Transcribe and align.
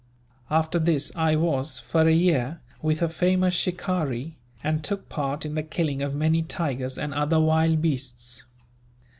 After 0.49 0.79
this 0.79 1.11
I 1.15 1.35
was, 1.35 1.77
for 1.77 2.07
a 2.07 2.11
year, 2.11 2.59
with 2.81 3.03
a 3.03 3.07
famous 3.07 3.53
shikaree; 3.53 4.33
and 4.63 4.83
took 4.83 5.09
part 5.09 5.45
in 5.45 5.53
the 5.53 5.61
killing 5.61 6.01
of 6.01 6.15
many 6.15 6.41
tigers, 6.41 6.97
and 6.97 7.13
other 7.13 7.39
wild 7.39 7.83
beasts. 7.83 8.45